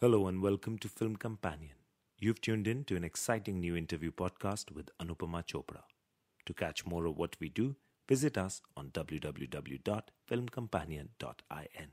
[0.00, 1.76] Hello and welcome to Film Companion.
[2.18, 5.82] You've tuned in to an exciting new interview podcast with Anupama Chopra.
[6.46, 7.76] To catch more of what we do,
[8.08, 11.86] visit us on www.filmcompanion.in.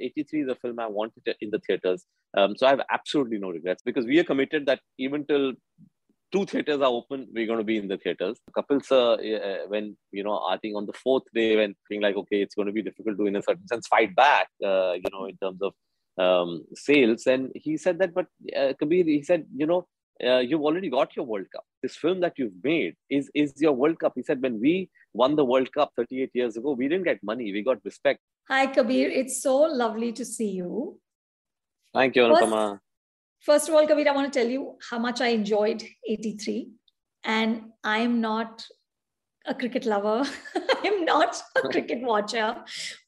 [0.00, 2.06] 83 is a film I wanted in the theaters.
[2.34, 5.52] Um, so I have absolutely no regrets because we are committed that even till
[6.32, 8.38] two theaters are open, we're going to be in the theaters.
[8.56, 12.16] Kapil sir, uh, when, you know, I think on the fourth day, when being like,
[12.16, 15.10] okay, it's going to be difficult to, in a certain sense, fight back, uh, you
[15.12, 15.74] know, in terms of
[16.18, 17.26] um, sales.
[17.26, 19.86] And he said that, but uh, Kabir, he said, you know,
[20.24, 21.64] uh, you've already got your World Cup.
[21.82, 24.12] This film that you've made is, is your World Cup.
[24.16, 27.52] He said, when we won the World Cup 38 years ago, we didn't get money,
[27.52, 28.20] we got respect.
[28.48, 29.08] Hi, Kabir.
[29.08, 30.98] It's so lovely to see you.
[31.94, 32.72] Thank you, Anupama.
[32.72, 32.80] First,
[33.40, 36.68] first of all, Kabir, I want to tell you how much I enjoyed 83.
[37.24, 38.64] And I am not
[39.46, 40.28] a cricket lover.
[40.84, 42.56] I'm not a cricket watcher,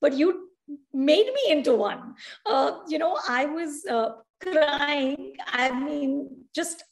[0.00, 0.48] but you
[0.92, 2.14] made me into one.
[2.46, 4.10] Uh, you know, I was uh,
[4.42, 5.34] crying.
[5.46, 6.84] I mean, just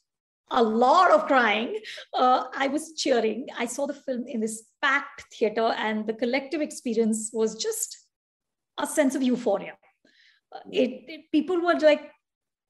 [0.51, 1.79] a lot of crying.
[2.13, 3.47] Uh, I was cheering.
[3.57, 7.97] I saw the film in this packed theater, and the collective experience was just
[8.77, 9.77] a sense of euphoria.
[10.53, 12.11] Uh, it, it, people were like,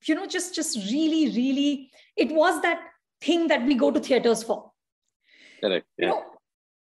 [0.05, 1.91] you know, just just really, really.
[2.15, 2.79] It was that
[3.21, 4.71] thing that we go to theaters for.
[5.61, 5.85] Correct.
[5.97, 6.05] Yeah.
[6.05, 6.23] You know,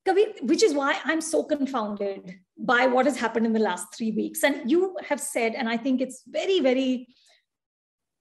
[0.06, 4.12] Kabir, which is why I'm so confounded by what has happened in the last three
[4.12, 4.42] weeks.
[4.42, 7.08] And you have said, and I think it's very, very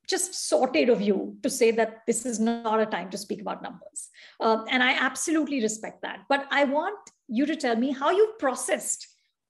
[0.07, 3.63] just sorted of you to say that this is not a time to speak about
[3.63, 4.09] numbers.
[4.39, 6.19] Uh, and I absolutely respect that.
[6.29, 9.07] But I want you to tell me how you've processed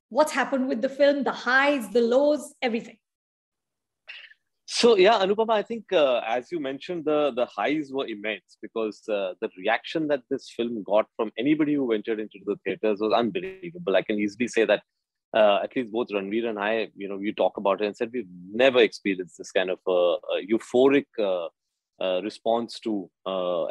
[0.09, 2.97] what's happened with the film, the highs, the lows, everything.
[4.67, 9.07] So yeah, Anupama, I think uh, as you mentioned, the the highs were immense because
[9.07, 13.13] uh, the reaction that this film got from anybody who ventured into the theaters was
[13.13, 13.95] unbelievable.
[13.95, 14.81] I can easily say that
[15.35, 18.09] uh, at least both Ranveer and I, you know, we talk about it and said
[18.11, 20.17] we've never experienced this kind of uh,
[20.51, 21.47] euphoric uh,
[22.03, 23.09] uh, response to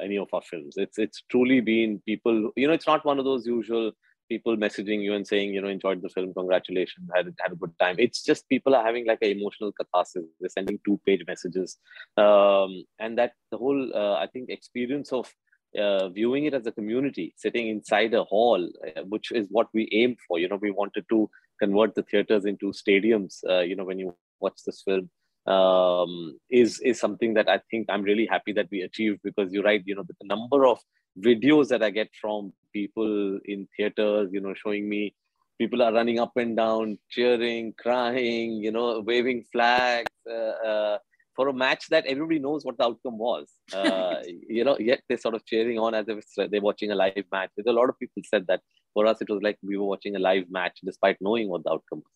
[0.01, 0.75] any of our films.
[0.77, 2.53] It's it's truly been people.
[2.56, 3.90] You know, it's not one of those usual
[4.29, 7.73] people messaging you and saying, you know, enjoyed the film, congratulations, had had a good
[7.80, 7.96] time.
[7.98, 10.24] It's just people are having like an emotional catharsis.
[10.40, 11.79] They're sending two page messages,
[12.17, 15.33] um, and that the whole uh, I think experience of
[15.79, 19.89] uh, viewing it as a community, sitting inside a hall, uh, which is what we
[19.92, 20.39] aimed for.
[20.39, 21.30] You know, we wanted to
[21.61, 23.39] convert the theaters into stadiums.
[23.48, 25.11] Uh, you know, when you watch this film.
[25.46, 29.63] Um, is is something that I think I'm really happy that we achieved because you're
[29.63, 29.83] right.
[29.84, 30.79] You know, the number of
[31.18, 35.14] videos that I get from people in theaters, you know, showing me
[35.58, 40.98] people are running up and down, cheering, crying, you know, waving flags uh, uh,
[41.36, 43.46] for a match that everybody knows what the outcome was.
[43.73, 44.17] Uh,
[44.48, 47.51] you know, yet they're sort of cheering on as if they're watching a live match.
[47.57, 48.61] There's a lot of people said that
[48.92, 51.70] for us, it was like we were watching a live match despite knowing what the
[51.70, 52.13] outcome was.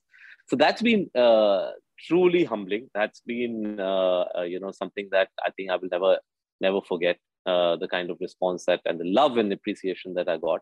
[0.48, 1.72] So that's been uh,
[2.06, 2.88] truly humbling.
[2.94, 6.18] That's been, uh, uh, you know, something that I think I will never,
[6.60, 7.18] never forget.
[7.48, 10.60] Uh, the kind of response that and the love and appreciation that I got.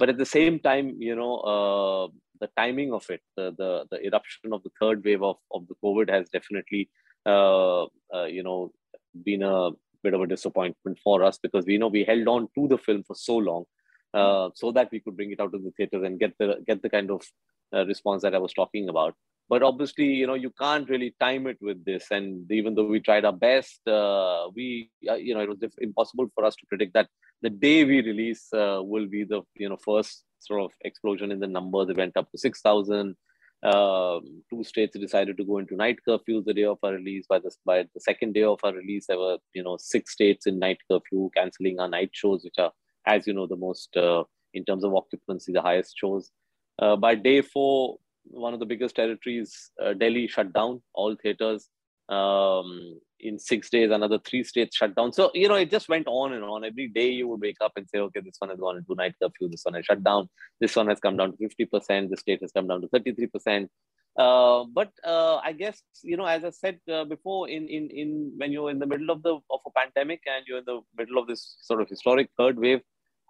[0.00, 2.06] But at the same time, you know, uh,
[2.42, 5.74] the timing of it, the, the, the eruption of the third wave of, of the
[5.84, 6.82] COVID has definitely,
[7.26, 7.84] uh,
[8.14, 8.70] uh, you know,
[9.24, 9.70] been a
[10.04, 13.02] bit of a disappointment for us because we know we held on to the film
[13.08, 13.64] for so long,
[14.14, 16.82] uh, so that we could bring it out to the theaters and get the get
[16.82, 17.20] the kind of
[17.92, 19.16] response that I was talking about
[19.48, 22.06] but obviously you know you can't really time it with this.
[22.10, 26.28] And even though we tried our best uh, we uh, you know it was impossible
[26.34, 27.08] for us to predict that
[27.42, 31.40] the day we release uh, will be the you know first sort of explosion in
[31.40, 31.88] the numbers.
[31.88, 33.16] It went up to 6000
[33.64, 37.26] um, two states decided to go into night curfews the day of our release.
[37.28, 40.46] By the by the second day of our release there were you know six states
[40.46, 42.72] in night curfew canceling our night shows which are
[43.06, 44.22] as you know the most uh,
[44.54, 46.30] in terms of occupancy the highest shows.
[46.78, 47.96] Uh, by day four
[48.30, 51.68] one of the biggest territories, uh, Delhi shut down all theaters.
[52.08, 55.12] Um, in six days, another three states shut down.
[55.12, 56.64] So, you know, it just went on and on.
[56.64, 59.14] Every day you would wake up and say, okay, this one has gone into night
[59.20, 60.28] curfew, this one has shut down,
[60.60, 63.68] this one has come down to 50%, This state has come down to 33%.
[64.16, 68.32] Uh, but uh, I guess you know, as I said uh, before, in in in
[68.36, 71.18] when you're in the middle of the of a pandemic and you're in the middle
[71.18, 72.80] of this sort of historic third wave,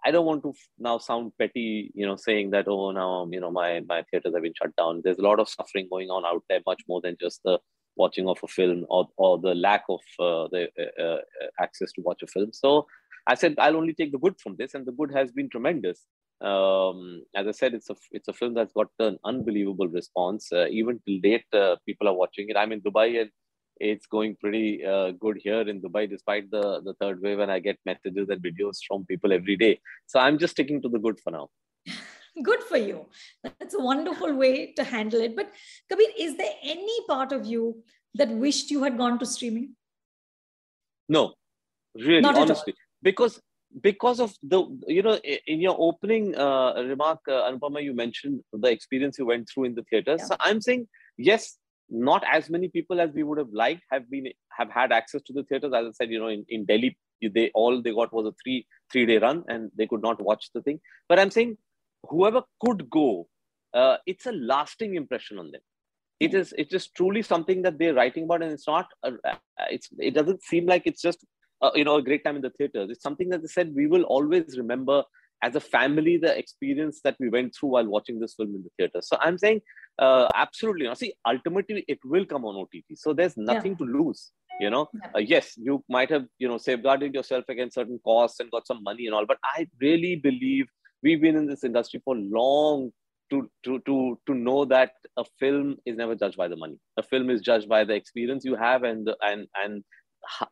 [0.05, 3.51] I don't want to now sound petty, you know, saying that oh now you know
[3.51, 5.01] my my theaters have been shut down.
[5.03, 7.59] There's a lot of suffering going on out there, much more than just the
[7.95, 11.19] watching of a film or or the lack of uh, the uh, uh,
[11.59, 12.51] access to watch a film.
[12.53, 12.87] So
[13.27, 16.05] I said I'll only take the good from this, and the good has been tremendous.
[16.41, 20.51] Um, as I said, it's a it's a film that's got an unbelievable response.
[20.51, 22.57] Uh, even till date, uh, people are watching it.
[22.57, 23.31] I'm in Dubai and
[23.79, 27.39] it's going pretty uh, good here in Dubai, despite the, the third wave.
[27.39, 29.79] And I get messages and videos from people every day.
[30.07, 31.49] So I'm just sticking to the good for now.
[32.43, 33.05] good for you.
[33.43, 35.35] That's a wonderful way to handle it.
[35.35, 35.51] But
[35.89, 37.83] Kabir, is there any part of you
[38.15, 39.75] that wished you had gone to streaming?
[41.07, 41.33] No,
[41.95, 43.41] really, Not honestly, because
[43.81, 45.15] because of the you know
[45.47, 49.75] in your opening uh, remark, uh, Anupama, you mentioned the experience you went through in
[49.75, 50.15] the theater.
[50.17, 50.25] Yeah.
[50.25, 50.87] So I'm saying
[51.17, 51.57] yes,
[51.89, 54.27] not as many people as we would have liked have been
[54.57, 55.73] have had access to the theaters.
[55.73, 58.65] As I said, you know, in, in Delhi, they all they got was a three
[58.91, 60.79] three day run, and they could not watch the thing.
[61.07, 61.57] But I'm saying
[62.09, 63.27] whoever could go,
[63.73, 65.61] uh, it's a lasting impression on them.
[66.19, 68.87] It is it is truly something that they're writing about, and it's not.
[69.03, 69.13] A,
[69.69, 71.25] it's it doesn't seem like it's just
[71.61, 72.89] uh, you know a great time in the theaters.
[72.89, 75.03] It's something that they said we will always remember
[75.41, 78.69] as a family the experience that we went through while watching this film in the
[78.77, 79.01] theater.
[79.01, 79.61] So I'm saying
[79.97, 80.85] uh, absolutely.
[80.85, 83.85] Now, see, ultimately it will come on OTT, so there's nothing yeah.
[83.85, 84.31] to lose.
[84.59, 85.11] You know, yeah.
[85.15, 88.83] uh, yes, you might have you know safeguarded yourself against certain costs and got some
[88.83, 90.67] money and all, but I really believe
[91.01, 92.91] we've been in this industry for long
[93.31, 96.77] to to to to know that a film is never judged by the money.
[96.97, 99.83] A film is judged by the experience you have and the, and and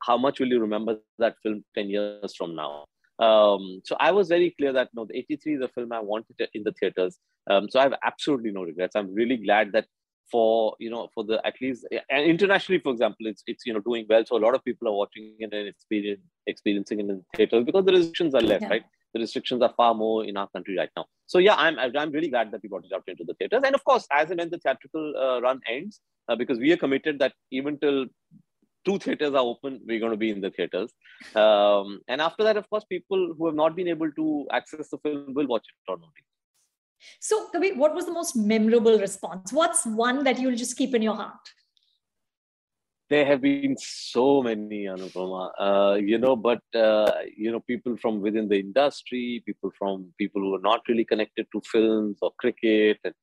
[0.01, 2.85] how much will you remember that film 10 years from now
[3.19, 6.35] um, so I was very clear that no, the 83 is a film I wanted
[6.53, 7.17] in the theaters.
[7.49, 8.95] Um, so I have absolutely no regrets.
[8.95, 9.85] I'm really glad that
[10.29, 13.79] for you know for the at least and internationally, for example, it's it's you know
[13.79, 14.23] doing well.
[14.25, 17.63] So a lot of people are watching it and experience, experiencing it in the theaters
[17.63, 18.69] because the restrictions are less, yeah.
[18.69, 18.83] right?
[19.13, 21.05] The restrictions are far more in our country right now.
[21.25, 23.63] So yeah, I'm I'm really glad that we brought it out into the theaters.
[23.65, 26.77] And of course, as and when the theatrical uh, run ends, uh, because we are
[26.77, 28.05] committed that even till
[28.87, 30.91] two theaters are open, we're going to be in the theaters.
[31.35, 34.97] Um, and after that, of course, people who have not been able to access the
[34.99, 36.25] film will watch it on OTT.
[37.19, 39.51] So, Kabir, what was the most memorable response?
[39.51, 41.53] What's one that you'll just keep in your heart?
[43.09, 45.51] There have been so many, Anupama.
[45.57, 50.41] Uh, you know, but uh, you know, people from within the industry, people from people
[50.41, 53.15] who are not really connected to films or cricket, and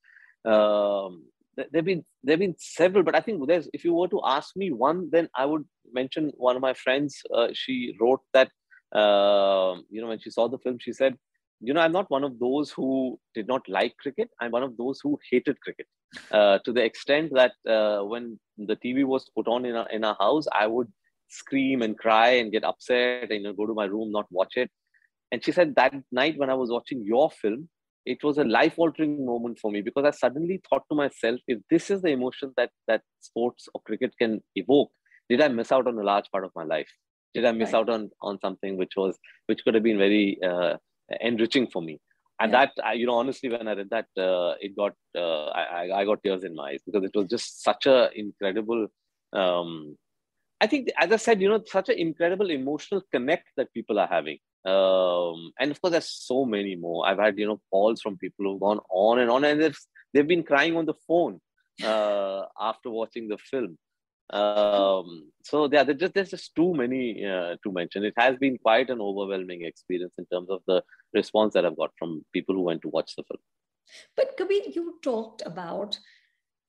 [0.50, 1.24] um,
[1.56, 4.70] there've been there've been several, but I think there's if you were to ask me
[4.72, 7.20] one, then I would mention one of my friends.
[7.32, 8.48] Uh, she wrote that
[8.94, 11.16] uh, you know when she saw the film, she said,
[11.60, 14.30] you know, I'm not one of those who did not like cricket.
[14.40, 15.86] I'm one of those who hated cricket
[16.30, 20.04] uh, to the extent that uh, when the TV was put on in our, in
[20.04, 20.88] our house, I would
[21.28, 24.56] scream and cry and get upset and you know, go to my room, not watch
[24.56, 24.70] it.
[25.32, 27.68] And she said that night when I was watching your film,
[28.06, 31.58] it was a life altering moment for me because I suddenly thought to myself, if
[31.70, 34.90] this is the emotion that that sports or cricket can evoke,
[35.28, 36.90] did I miss out on a large part of my life?
[37.34, 37.80] Did I miss right.
[37.80, 40.76] out on on something which was which could have been very uh,
[41.20, 42.00] enriching for me?
[42.40, 42.66] And yeah.
[42.66, 46.04] that, I, you know, honestly, when I read that, uh, it got uh, I, I
[46.04, 48.88] got tears in my eyes because it was just such a incredible.
[49.32, 49.96] Um,
[50.60, 54.06] I think, as I said, you know, such an incredible emotional connect that people are
[54.06, 54.38] having.
[54.64, 57.06] Um, and of course there's so many more.
[57.06, 59.78] I've had you know calls from people who've gone on and on and they've,
[60.12, 61.40] they've been crying on the phone
[61.82, 63.76] uh, after watching the film.
[64.30, 68.04] Um, so yeah there's just, there's just too many uh, to mention.
[68.04, 71.92] It has been quite an overwhelming experience in terms of the response that i've got
[71.98, 73.40] from people who went to watch the film.
[74.16, 75.98] But kabir you talked about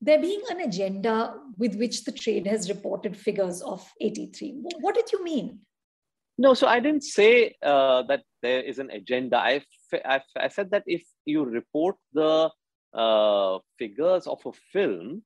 [0.05, 5.11] there being an agenda with which the trade has reported figures of 83 what did
[5.11, 5.59] you mean
[6.37, 9.37] no, so I didn't say uh, that there is an agenda.
[9.37, 9.61] I,
[10.03, 12.49] I, said that if you report the
[12.93, 15.23] uh, figures of a film,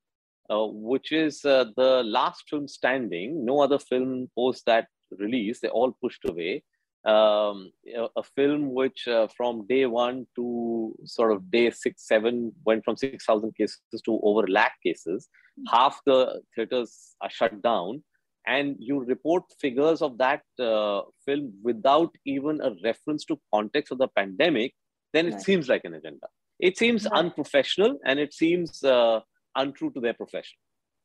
[0.51, 4.87] uh, which is uh, the last film standing, no other film post that
[5.17, 6.63] release, they all pushed away.
[7.05, 7.71] Um,
[8.17, 12.97] a, film which uh, from day one to sort of day six, seven went from
[12.97, 15.29] 6,000 cases to over lakh cases.
[15.57, 15.77] Mm-hmm.
[15.77, 18.03] Half the theaters are shut down
[18.45, 23.97] and you report figures of that uh, film without even a reference to context of
[23.97, 24.73] the pandemic,
[25.13, 25.41] then it right.
[25.41, 26.27] seems like an agenda.
[26.59, 27.13] It seems right.
[27.13, 29.19] unprofessional and it seems uh,
[29.55, 30.57] untrue to their profession.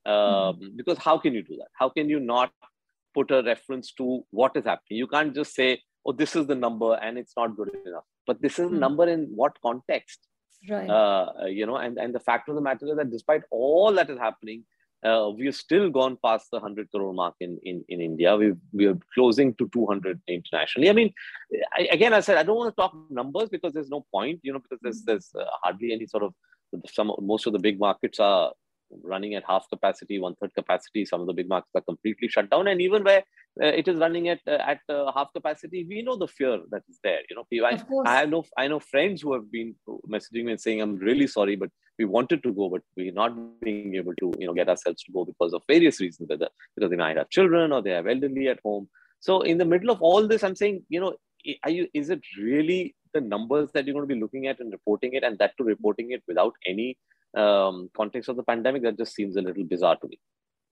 [0.07, 0.65] mm-hmm.
[0.65, 1.69] Um, because how can you do that?
[1.75, 2.51] How can you not
[3.15, 4.99] put a reference to what is happening?
[4.99, 8.05] You can't just say, oh, this is the number and it's not good enough.
[8.27, 10.21] But this is a number in what context?
[10.69, 10.89] Right.
[10.89, 14.09] Uh, you know, and, and the fact of the matter is that despite all that
[14.11, 14.65] is happening,
[15.05, 18.35] uh, we've still gone past the 100 crore mark in, in, in India.
[18.37, 20.89] we we're closing to 200 internationally.
[20.89, 21.13] I mean,
[21.77, 24.53] I, again, I said, I don't want to talk numbers because there's no point, you
[24.53, 25.11] know, because there's, mm-hmm.
[25.11, 26.33] there's uh, hardly any sort of,
[26.91, 28.53] some, most of the big markets are
[29.03, 31.05] running at half capacity, one third capacity.
[31.05, 32.69] Some of the big markets are completely shut down.
[32.69, 33.23] And even where
[33.63, 36.83] uh, it is running at uh, at uh, half capacity, we know the fear that
[36.89, 37.21] is there.
[37.31, 39.75] You know, I, I know I know friends who have been
[40.09, 43.33] messaging me and saying, "I'm really sorry, but we wanted to go, but we're not
[43.61, 46.91] being able to, you know, get ourselves to go because of various reasons, whether because
[46.91, 48.89] they might have children or they have elderly at home.
[49.21, 51.15] So in the middle of all this, I'm saying, you know,
[51.63, 51.89] are you?
[51.95, 55.23] Is it really the numbers that you're going to be looking at and reporting it,
[55.23, 56.99] and that to reporting it without any
[57.37, 58.83] um, context of the pandemic?
[58.83, 60.19] That just seems a little bizarre to me.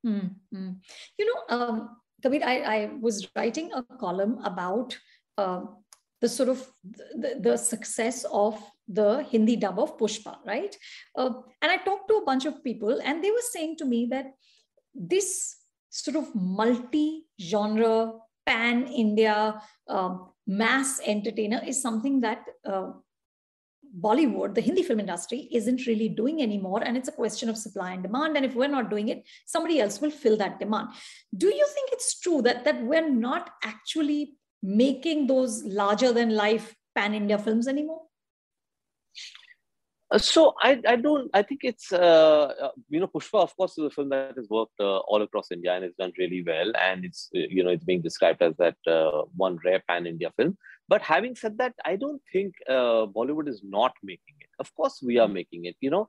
[0.06, 0.70] Mm-hmm.
[1.18, 4.96] You know, um, Kabir, I, I was writing a column about
[5.38, 5.62] uh,
[6.20, 10.76] the sort of the, the success of the Hindi dub of Pushpa, right?
[11.16, 14.06] Uh, and I talked to a bunch of people, and they were saying to me
[14.10, 14.26] that
[14.94, 15.56] this
[15.90, 18.12] sort of multi-genre,
[18.46, 22.90] pan-India, um, mass entertainer is something that uh,
[24.00, 26.82] Bollywood, the Hindi film industry, isn't really doing anymore.
[26.82, 28.36] And it's a question of supply and demand.
[28.36, 30.88] And if we're not doing it, somebody else will fill that demand.
[31.36, 36.74] Do you think it's true that, that we're not actually making those larger than life
[36.94, 38.02] pan India films anymore?
[40.12, 43.78] Uh, so I, I don't I think it's uh, uh, you know Pushpa of course
[43.78, 46.70] is a film that has worked uh, all across India and it's done really well
[46.78, 50.30] and it's uh, you know it's being described as that uh, one rare pan India
[50.36, 50.58] film
[50.88, 55.18] but having said that I don't think Bollywood is not making it of course we
[55.18, 56.08] are making it you know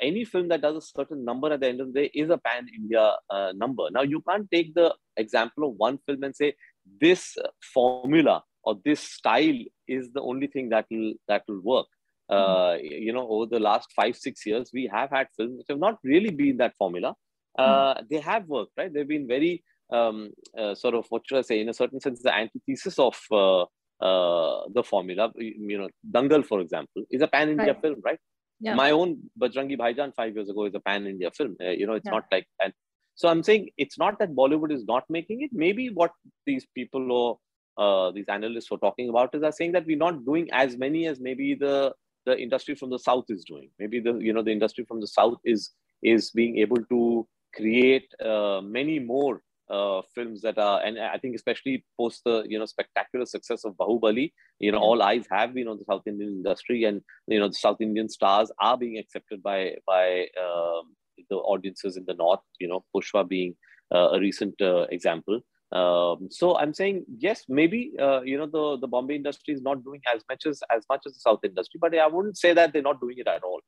[0.00, 2.38] any film that does a certain number at the end of the day is a
[2.38, 3.14] pan India
[3.54, 6.54] number now you can't take the example of one film and say
[7.00, 7.36] this
[7.74, 11.86] formula or this style is the only thing that will that will work
[12.28, 15.78] uh, you know, over the last five, six years, we have had films which have
[15.78, 17.14] not really been that formula.
[17.58, 18.08] Uh, mm.
[18.10, 18.92] They have worked, right?
[18.92, 22.22] They've been very um, uh, sort of, what should I say, in a certain sense,
[22.22, 23.64] the antithesis of uh,
[24.00, 25.32] uh, the formula.
[25.36, 27.80] You know, Dangal, for example, is a pan India right.
[27.80, 28.18] film, right?
[28.60, 28.74] Yeah.
[28.74, 31.56] My own Bajrangi Bhaijaan five years ago is a pan India film.
[31.62, 32.12] Uh, you know, it's yeah.
[32.12, 32.72] not like, and
[33.14, 35.50] so I'm saying it's not that Bollywood is not making it.
[35.52, 36.12] Maybe what
[36.46, 37.38] these people or
[37.78, 41.06] uh, these analysts were talking about is are saying that we're not doing as many
[41.06, 41.92] as maybe the
[42.26, 45.06] the industry from the south is doing maybe the you know the industry from the
[45.06, 45.70] south is
[46.02, 51.34] is being able to create uh, many more uh, films that are and i think
[51.34, 55.68] especially post the you know spectacular success of bahubali you know all eyes have been
[55.68, 59.42] on the south indian industry and you know the south indian stars are being accepted
[59.42, 60.94] by by um,
[61.30, 63.54] the audiences in the north you know pushpa being
[63.94, 68.78] uh, a recent uh, example um, so I'm saying yes, maybe uh, you know the
[68.80, 71.78] the Bombay industry is not doing as much as as much as the South industry,
[71.78, 73.60] but I wouldn't say that they're not doing it at all.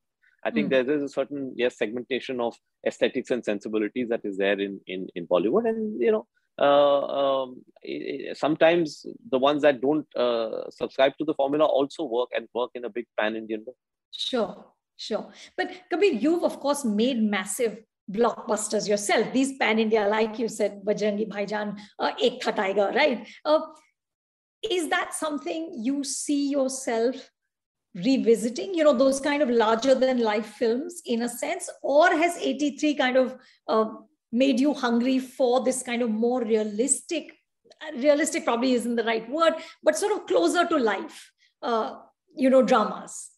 [0.44, 0.70] I think mm.
[0.70, 2.56] there is a certain yes segmentation of
[2.86, 6.26] aesthetics and sensibilities that is there in in in Bollywood, and you know
[6.60, 7.62] uh, um,
[8.34, 12.84] sometimes the ones that don't uh, subscribe to the formula also work and work in
[12.84, 13.74] a big pan Indian way.
[14.12, 14.64] Sure,
[14.96, 15.30] sure.
[15.56, 17.78] But Kabir, you've of course made massive
[18.10, 19.32] blockbusters yourself.
[19.32, 23.26] These pan India, like you said, Bajrangi Bhaijaan, uh, Ek Tha Tiger, right?
[23.44, 23.60] Uh,
[24.62, 27.30] is that something you see yourself
[27.94, 28.74] revisiting?
[28.74, 32.94] You know, those kind of larger than life films in a sense, or has 83
[32.94, 33.36] kind of
[33.68, 33.86] uh,
[34.32, 37.36] made you hungry for this kind of more realistic?
[37.96, 41.32] Realistic probably isn't the right word, but sort of closer to life,
[41.62, 41.96] uh,
[42.36, 43.30] you know, dramas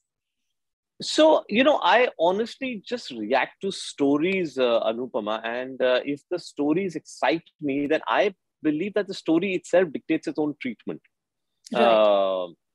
[1.02, 6.38] so you know i honestly just react to stories uh, anupama and uh, if the
[6.38, 8.32] stories excite me then i
[8.62, 11.00] believe that the story itself dictates its own treatment
[11.74, 12.02] right.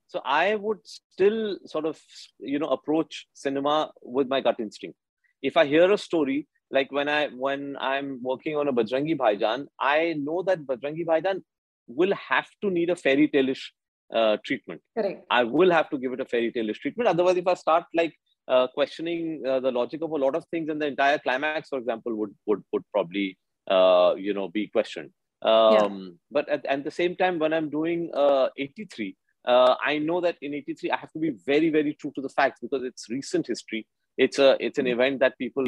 [0.08, 2.00] So i would still sort of
[2.40, 4.98] you know approach cinema with my gut instinct
[5.42, 6.40] if i hear a story
[6.78, 11.44] like when i when i'm working on a bajrangi bhaijaan i know that bajrangi bhaijaan
[11.88, 13.74] will have to need a fairy tale-ish
[14.14, 14.82] uh, treatment.
[14.98, 15.26] Correct.
[15.30, 17.08] I will have to give it a fairy taleish treatment.
[17.08, 18.14] Otherwise, if I start like
[18.48, 21.80] uh, questioning uh, the logic of a lot of things, and the entire climax, for
[21.80, 23.38] example, would would would probably
[23.70, 25.12] uh, you know be questioned.
[25.42, 26.10] Um, yeah.
[26.32, 29.16] But at, at the same time, when I'm doing uh, 83,
[29.48, 32.30] uh, I know that in 83 I have to be very very true to the
[32.30, 33.88] facts because it's recent history.
[34.18, 35.00] It's a it's an mm-hmm.
[35.00, 35.66] event that people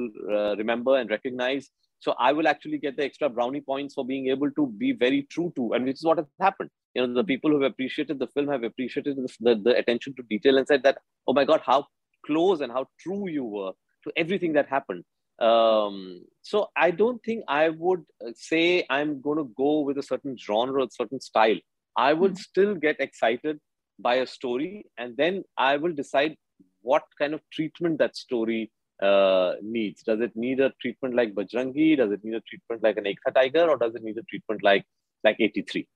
[0.57, 1.69] remember and recognize.
[1.99, 5.23] So I will actually get the extra brownie points for being able to be very
[5.29, 8.19] true to, and which is what has happened you know the people who have appreciated
[8.19, 11.45] the film have appreciated the, the, the, attention to detail and said that oh my
[11.45, 11.85] god how
[12.25, 13.71] close and how true you were
[14.03, 15.03] to everything that happened
[15.39, 20.37] um, so i don't think i would say i'm going to go with a certain
[20.37, 21.57] genre a certain style
[21.97, 22.49] i would mm-hmm.
[22.51, 23.59] still get excited
[23.99, 26.35] by a story and then i will decide
[26.81, 30.03] what kind of treatment that story uh, needs.
[30.03, 31.97] Does it need a treatment like Bajrangi?
[31.97, 33.69] Does it need a treatment like an Ek Tha Tiger?
[33.69, 34.85] Or does it need a treatment like
[35.23, 35.87] like 83?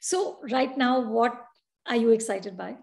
[0.00, 1.44] So right now, what
[1.86, 2.76] are you excited by?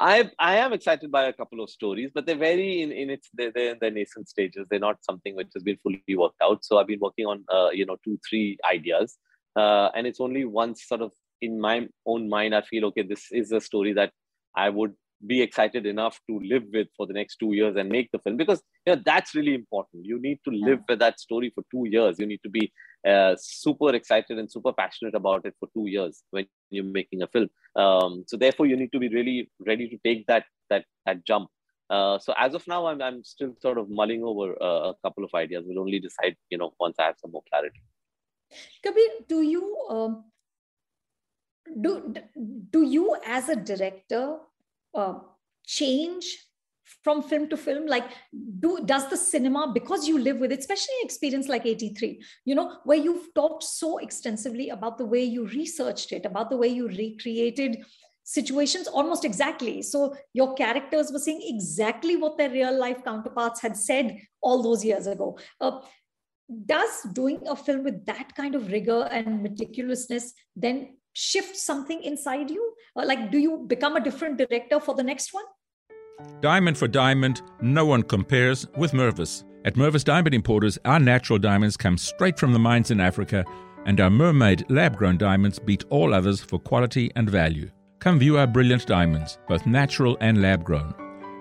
[0.00, 3.28] I I am excited by a couple of stories, but they're very in, in its
[3.34, 4.66] they're, they're in their nascent stages.
[4.68, 6.64] They're not something which has been fully worked out.
[6.64, 9.18] So I've been working on uh, you know two three ideas,
[9.56, 13.26] uh, and it's only once sort of in my own mind I feel okay this
[13.30, 14.12] is a story that
[14.56, 14.94] I would
[15.26, 18.36] be excited enough to live with for the next two years and make the film
[18.36, 20.04] because you know that's really important.
[20.04, 22.18] You need to live with that story for two years.
[22.18, 22.72] You need to be
[23.08, 27.28] uh, super excited and super passionate about it for two years when you're making a
[27.28, 27.48] film.
[27.76, 31.48] Um, so therefore you need to be really ready to take that that that jump.
[31.90, 35.24] Uh, so as of now, I'm, I'm still sort of mulling over uh, a couple
[35.24, 35.64] of ideas.
[35.66, 37.82] We'll only decide, you know, once I have some more clarity.
[38.82, 40.24] Kabir, do you um,
[41.80, 42.14] do
[42.70, 44.38] do you as a director
[44.94, 45.14] uh,
[45.66, 46.38] change
[47.02, 47.86] from film to film?
[47.86, 48.04] Like
[48.60, 52.54] do does the cinema because you live with it especially an experience like 83 you
[52.54, 56.68] know where you've talked so extensively about the way you researched it about the way
[56.68, 57.84] you recreated
[58.24, 59.82] situations almost exactly.
[59.82, 64.84] So your characters were saying exactly what their real life counterparts had said all those
[64.84, 65.38] years ago.
[65.60, 65.80] Uh,
[66.66, 72.50] does doing a film with that kind of rigor and meticulousness then shift something inside
[72.50, 75.44] you uh, like do you become a different director for the next one
[76.40, 79.44] Diamond for diamond, no one compares with Mervis.
[79.64, 83.44] At Mervis Diamond Importers, our natural diamonds come straight from the mines in Africa,
[83.86, 87.70] and our mermaid lab grown diamonds beat all others for quality and value.
[88.00, 90.94] Come view our brilliant diamonds, both natural and lab grown.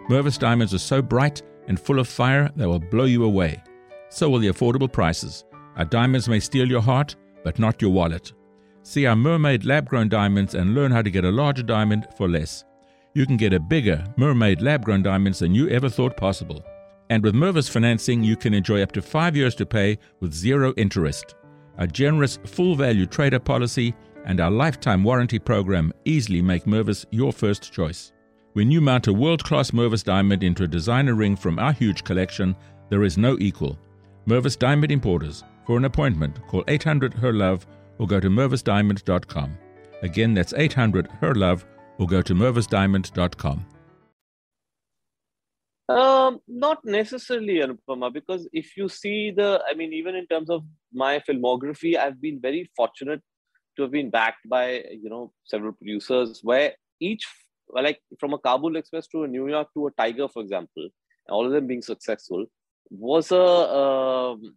[0.09, 3.63] Mervis diamonds are so bright and full of fire they will blow you away.
[4.09, 5.45] So will the affordable prices.
[5.77, 8.33] Our diamonds may steal your heart, but not your wallet.
[8.83, 12.27] See our mermaid lab grown diamonds and learn how to get a larger diamond for
[12.27, 12.65] less
[13.13, 16.63] you can get a bigger mermaid lab grown diamonds than you ever thought possible.
[17.09, 20.73] And with Mervis financing, you can enjoy up to five years to pay with zero
[20.77, 21.35] interest.
[21.77, 23.93] A generous full value trader policy
[24.25, 28.13] and our lifetime warranty program easily make Mervis your first choice.
[28.53, 32.05] When you mount a world class Mervis diamond into a designer ring from our huge
[32.05, 32.55] collection,
[32.89, 33.77] there is no equal.
[34.27, 35.43] Mervis Diamond Importers.
[35.65, 37.65] For an appointment, call 800 HER LOVE
[38.01, 39.57] or go to mervisdiamond.com.
[40.01, 41.63] Again, that's 800 HER LOVE
[41.99, 43.65] or go to mervisdiamond.com?
[45.87, 50.63] Um, not necessarily, Anupama, because if you see the, I mean, even in terms of
[50.91, 53.21] my filmography, I've been very fortunate
[53.75, 57.27] to have been backed by, you know, several producers where each,
[57.69, 60.89] like from a Kabul Express to a New York to a Tiger, for example,
[61.29, 62.45] all of them being successful,
[62.89, 64.55] was a um,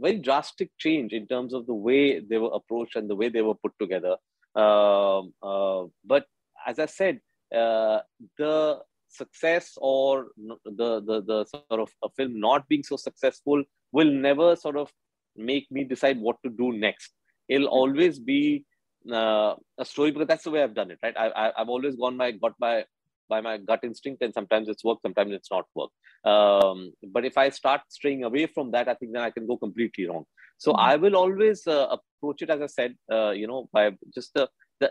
[0.00, 3.42] very drastic change in terms of the way they were approached and the way they
[3.42, 4.16] were put together.
[4.54, 6.26] Um, uh, but
[6.66, 7.20] as I said,
[7.54, 8.00] uh,
[8.38, 10.28] the success or
[10.64, 14.90] the, the the sort of a film not being so successful will never sort of
[15.36, 17.12] make me decide what to do next.
[17.48, 18.64] It'll always be
[19.10, 21.16] uh, a story because that's the way I've done it, right?
[21.16, 22.84] I, I have always gone by got by
[23.34, 25.92] by my gut instinct, and sometimes it's worked, sometimes it's not work
[26.32, 26.78] Um,
[27.14, 30.06] but if I start straying away from that, I think then I can go completely
[30.08, 30.24] wrong.
[30.58, 30.90] So mm-hmm.
[30.90, 33.84] I will always uh, approach it, as I said, uh, you know, by
[34.18, 34.48] just the
[34.80, 34.90] the,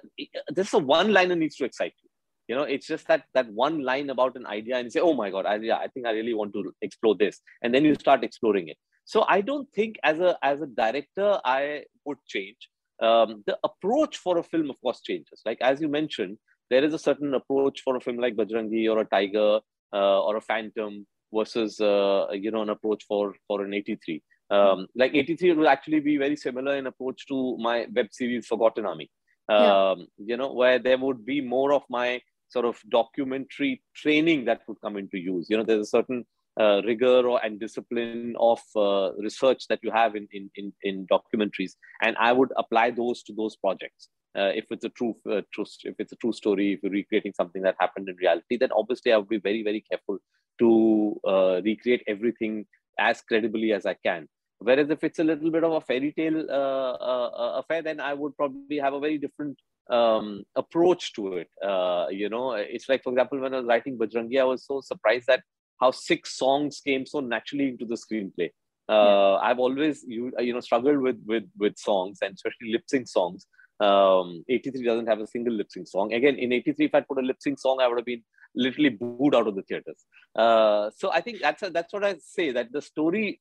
[0.55, 2.09] this is a one liner needs to excite you.
[2.47, 5.13] You know it's just that that one line about an idea and you say oh
[5.13, 7.93] my god I, yeah, I think i really want to explore this and then you
[7.93, 8.77] start exploring it.
[9.05, 12.69] So i don't think as a as a director i would change.
[13.01, 15.41] Um, the approach for a film of course changes.
[15.45, 16.37] Like as you mentioned
[16.69, 19.59] there is a certain approach for a film like bajrangi or a tiger
[19.93, 24.87] uh, or a phantom versus uh, you know an approach for for an 83 um,
[24.95, 29.09] like 83 will actually be very similar in approach to my web series forgotten army
[29.49, 29.91] yeah.
[29.91, 34.61] Um, you know, where there would be more of my sort of documentary training that
[34.67, 35.47] would come into use.
[35.49, 36.25] You know, there's a certain
[36.59, 41.07] uh, rigor or, and discipline of uh, research that you have in, in, in, in,
[41.07, 41.73] documentaries.
[42.01, 44.09] And I would apply those to those projects.
[44.37, 47.33] Uh, if it's a true, uh, true, if it's a true story, if you're recreating
[47.35, 50.19] something that happened in reality, then obviously I would be very, very careful
[50.59, 52.65] to uh, recreate everything
[52.99, 54.27] as credibly as I can.
[54.59, 57.99] Whereas if it's a little bit of a fairy tale uh, uh, uh, affair, then
[57.99, 59.57] I would probably have a very different
[59.89, 61.47] um, approach to it.
[61.65, 64.81] Uh, you know, it's like, for example, when I was writing Bajrangi, I was so
[64.81, 65.43] surprised that
[65.79, 68.49] how six songs came so naturally into the screenplay.
[68.89, 69.49] Uh, yeah.
[69.49, 73.45] I've always you you know struggled with with with songs and especially lip sync songs.
[73.79, 76.13] Um, 83 doesn't have a single lip sync song.
[76.13, 78.23] Again, in 83, if I'd put a lip sync song, I would have been
[78.55, 80.05] literally booed out of the theaters.
[80.35, 83.39] Uh, so I think that's a, that's what I say that the story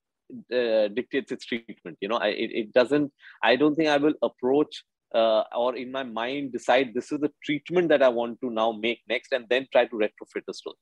[0.52, 4.14] uh, dictates its treatment you know I, it, it doesn't i don't think i will
[4.22, 8.50] approach uh, or in my mind decide this is the treatment that i want to
[8.50, 10.76] now make next and then try to retrofit the story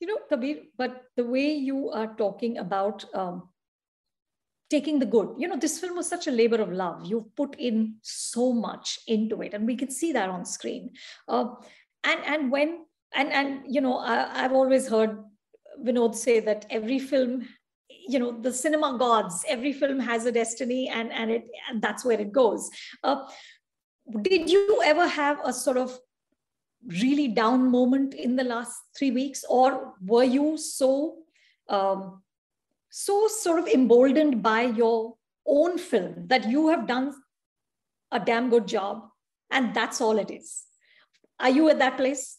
[0.00, 3.48] you know kabir but the way you are talking about um,
[4.70, 5.34] taking the good.
[5.36, 7.04] You know this film was such a labor of love.
[7.04, 10.90] You've put in so much into it and we can see that on screen.
[11.28, 11.54] Uh,
[12.04, 15.18] and and when and and you know I, i've always heard
[15.84, 17.48] vinod say that every film
[17.88, 22.04] you know the cinema gods every film has a destiny and and it and that's
[22.04, 22.70] where it goes.
[23.04, 23.24] Uh,
[24.22, 25.96] did you ever have a sort of
[26.86, 31.18] really down moment in the last three weeks or were you so
[31.68, 32.22] um,
[32.90, 37.14] so sort of emboldened by your own film that you have done
[38.12, 39.08] a damn good job
[39.50, 40.64] and that's all it is
[41.38, 42.38] are you at that place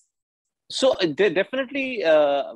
[0.70, 2.56] So uh, there definitely uh,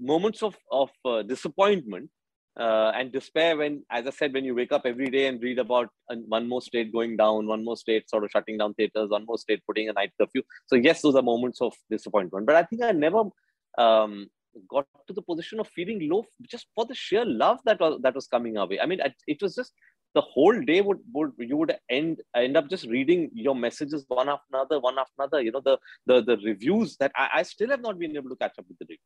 [0.00, 2.10] moments of of uh, disappointment
[2.58, 5.58] uh, and despair when, as I said, when you wake up every day and read
[5.58, 5.88] about
[6.36, 9.38] one more state going down, one more state sort of shutting down theaters, one more
[9.38, 10.42] state putting a night curfew.
[10.66, 12.46] So yes, those are moments of disappointment.
[12.46, 13.24] But I think I never
[13.78, 14.28] um,
[14.68, 18.14] got to the position of feeling low just for the sheer love that was that
[18.14, 18.80] was coming our way.
[18.80, 19.72] I mean, it was just
[20.14, 24.28] the whole day would, would you would end end up just reading your messages one
[24.28, 25.40] after another, one after another.
[25.40, 28.36] You know, the the the reviews that I, I still have not been able to
[28.36, 29.00] catch up with the reviews.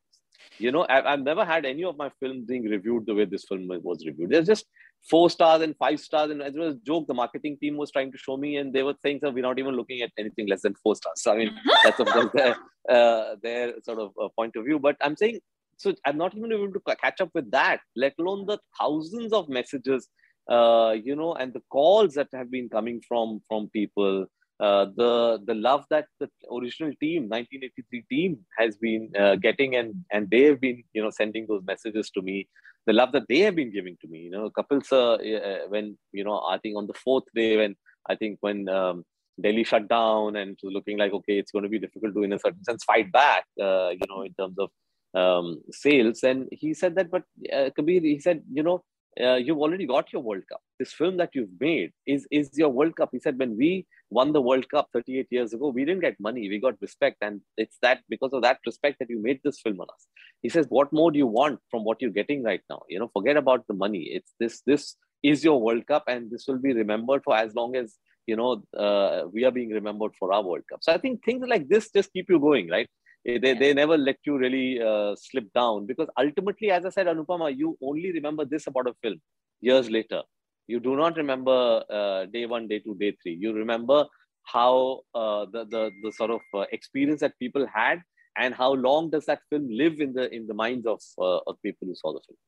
[0.58, 3.44] You know, I, have never had any of my films being reviewed the way this
[3.44, 4.30] film was reviewed.
[4.30, 4.66] There's just
[5.08, 8.12] four stars and five stars, and as was a joke, the marketing team was trying
[8.12, 10.62] to show me, and they were saying that we're not even looking at anything less
[10.62, 11.22] than four stars.
[11.22, 11.50] So I mean,
[11.84, 12.56] that's of course their
[12.88, 14.78] uh, their sort of uh, point of view.
[14.78, 15.40] But I'm saying,
[15.76, 19.48] so I'm not even able to catch up with that, let alone the thousands of
[19.48, 20.08] messages
[20.48, 24.26] uh, you know, and the calls that have been coming from from people,
[24.60, 29.94] uh, the the love that the original team, 1983 team, has been uh, getting, and
[30.12, 32.48] and they have been, you know, sending those messages to me.
[32.86, 35.96] The love that they have been giving to me, you know, Kapil sir, uh, when
[36.12, 37.76] you know, I think on the fourth day, when
[38.08, 39.04] I think when um,
[39.40, 42.38] Delhi shut down and looking like okay, it's going to be difficult to, in a
[42.38, 44.70] certain sense, fight back, uh, you know, in terms of
[45.14, 46.22] um, sales.
[46.22, 48.84] And he said that, but uh, Kabir, he said, you know,
[49.22, 50.60] uh, you've already got your World Cup.
[50.78, 53.10] This film that you've made is, is your World Cup.
[53.12, 56.48] He said, when we won the World Cup 38 years ago, we didn't get money,
[56.48, 57.18] we got respect.
[57.20, 60.06] And it's that because of that respect that you made this film on us.
[60.42, 62.82] He says, what more do you want from what you're getting right now?
[62.88, 64.10] You know, forget about the money.
[64.12, 67.74] It's this, this is your World Cup, and this will be remembered for as long
[67.74, 67.96] as
[68.26, 70.80] you know uh, we are being remembered for our World Cup.
[70.82, 72.88] So I think things like this just keep you going, right?
[73.26, 77.06] Eh, they, they never let you really uh, slip down because ultimately as i said
[77.06, 79.18] anupama you only remember this about a film
[79.60, 80.22] years later.
[80.66, 83.34] You do not remember uh, day one day two day three.
[83.34, 84.06] You remember
[84.44, 88.02] how uh, the, the the sort of uh, experience that people had
[88.36, 91.60] and how long does that film live in the in the minds of uh, of
[91.62, 92.38] people who saw the film.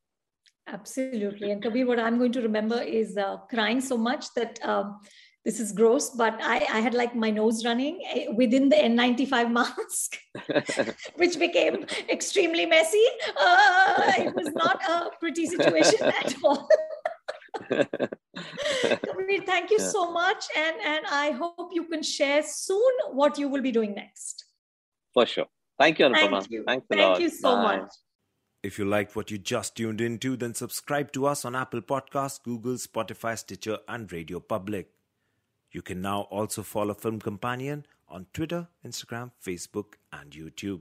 [0.69, 1.51] Absolutely.
[1.53, 4.99] And kabir what i'm going to remember is uh, crying so much that um,
[5.47, 9.53] this is gross, but I, I had like my nose running eh, within the N95
[9.59, 10.19] mask,
[11.15, 13.07] which became extremely messy.
[13.41, 16.69] Uh, it was not a pretty situation at all.
[17.69, 19.89] Kabir, thank you yeah.
[19.89, 20.47] so much.
[20.57, 24.47] And, and I hope you can share soon what you will be doing next.
[25.15, 25.47] For sure.
[25.79, 26.41] Thank you, Anupama.
[26.41, 26.65] Thank you.
[26.67, 27.21] Thanks a Thank lot.
[27.21, 27.77] you so Bye.
[27.79, 27.93] much.
[28.65, 32.43] If you liked what you just tuned into, then subscribe to us on Apple Podcasts,
[32.43, 34.96] Google, Spotify, Stitcher, and Radio Public.
[35.77, 40.81] You can now also follow Film Companion on Twitter, Instagram, Facebook, and YouTube.